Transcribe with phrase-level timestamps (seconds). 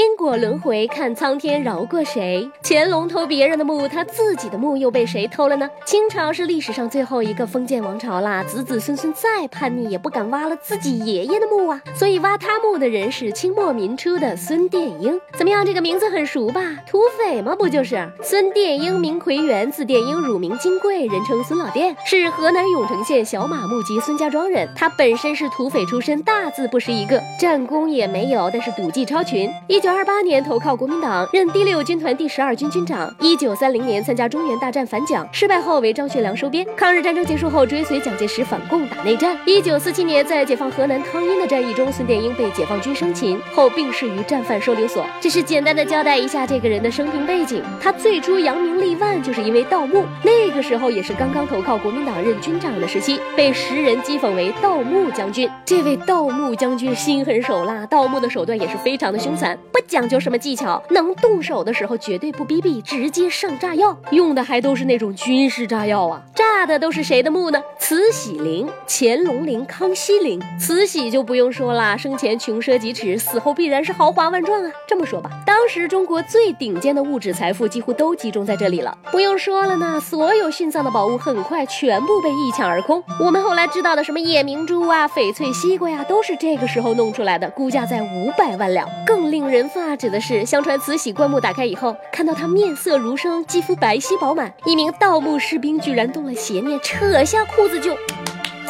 [0.00, 2.50] 因果轮回，看苍天饶过谁？
[2.62, 5.68] 乾隆偷别人的墓，他自己的墓又被谁偷了呢？
[5.84, 15.20] 清朝是历史上最后一个封建王朝啦，子子孙孙再叛逆也不敢挖了自己爷爷的墓啊，所以挖他墓的人是清末民初的孙殿英。
[15.36, 16.62] 怎么样，这个名字很熟吧？
[16.86, 17.54] 土匪吗？
[17.54, 24.66] 不就是孙殿英，名奎元，字殿英，乳名金贵，人称孙老殿，是河南永城县小马木集孙家庄人。
[24.74, 29.52] 他本身是土匪出身，大字不识一个，战功也没有，但是赌技超群。
[29.68, 33.14] 一一九二八年投靠国民党，任第六军团第十二军军长。
[33.20, 36.66] 一九三零年参加中原大战反蒋，失败后为张学良收编。
[36.76, 39.36] 抗日战争结束后，追随蒋介石反共打内战。
[39.46, 45.04] 一九四七年在解放河南汤阴的战役中，孙殿英被解放军生擒后病逝于战犯收留所。
[45.20, 47.62] 这是简单的交代一下这个人的生平背景。
[47.80, 55.50] 他最初扬名立万就是因为盗墓，那个时候也是刚刚投靠国民党任军长的时期，被时人讥讽为盗墓将军。
[55.64, 59.58] 这位盗墓将军心狠手辣，盗墓的手段也是非常的凶残。
[59.72, 66.22] 不讲究什么技巧，能动手的时候绝对不逼逼，直接上炸药，用的还都是那种军事炸药啊！
[66.34, 67.62] 炸的都是谁的墓呢？
[67.78, 70.40] 慈禧陵、乾隆陵、康熙陵。
[70.58, 74.70] 慈禧就不用说了，生前穷奢极侈，死后必然是豪华万状啊！
[74.86, 78.96] 这么说吧，当时中国最顶尖的物质财富几乎都集中在这里了。
[79.10, 83.02] 不用说了呢，所有殉葬的宝物很快全部被一抢而空。
[83.20, 88.88] 我们后来知道的什么夜明珠啊、翡翠西瓜呀，都是这个时候弄出来的，估价在五百万两。
[89.06, 97.94] 更令人人发指的是，相传慈禧棺木打开以后，看到她面色如生，肌肤白皙饱满，一名盗墓士兵居然动了邪念，扯下裤子就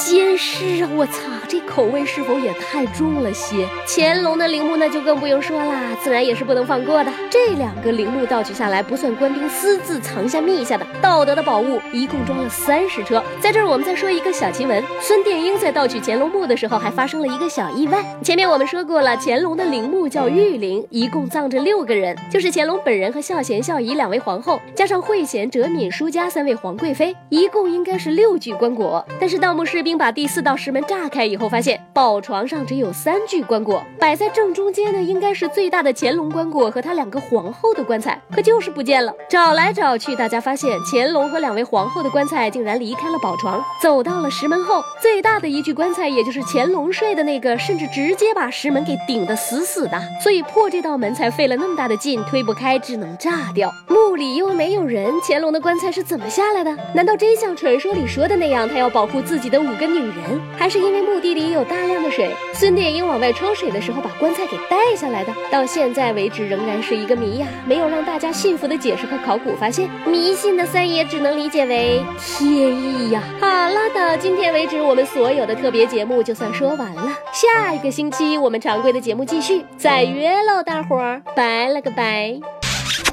[0.00, 0.88] 奸尸啊！
[0.96, 1.20] 我操！
[1.46, 3.68] 这口味是否也太重了些？
[3.86, 7.12] 乾隆的陵墓那就更不用说啦，自然也是不能放过的。
[7.28, 13.22] 这两个陵墓盗取下来，不算官兵私自藏下密下的，盗得的宝物一共装了三十车。
[13.40, 18.02] 在这儿，我们再说一个小奇闻：孙殿英在盗取乾隆墓的时候，还发生了一个小意外。
[18.22, 29.04] 前面我们说过了，乾隆的陵墓叫玉陵，一共葬着六个人，就是乾隆本人和孝贤、孝仪两位皇后，加上惠贤、哲敏、舒家三位皇贵妃，一共应该是六具棺椁。
[29.20, 31.48] 但是盗墓士兵并把第四道石门炸开以后。
[31.50, 39.12] 发现宝床上只有三具棺椁，摆在正中间的应该是最大的乾隆棺椁和他两个皇后的棺材，可就是不见了。
[39.28, 53.72] 找来找去，大家发现乾隆和两位皇后的棺材竟然离开了宝床，走到了石门后，最大的一具棺材，也就是乾隆睡的那个，甚至直接把石门给顶得死死的，所以破这道门才费了那么大的劲，推不开，只能炸掉。
[53.88, 56.70] 墓里又没有人，乾隆的棺材是怎么下来的？
[56.94, 61.30] 难道真像传说里说的那样，他要保护自己的武个女人，还是因为墓地？
[61.30, 73.22] 里有大量的水，孙殿英往外抽水的时候把棺材给带下来的，到现在为止仍然是一个谜呀，没有让大家信服的解释和考古发现，迷信的三爷只能理解为天意呀。
[73.40, 82.40] 好了，到今天为止，我们所有的特别节目就算说完了，下一个星期我们常规的节目继续，再约喽，大伙儿，拜了个拜。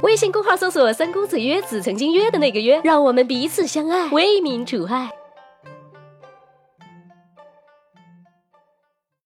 [0.01, 5.09] 微信公号搜索“三公子约子”，曾经约的那个约，让我们彼此相爱，为民除害。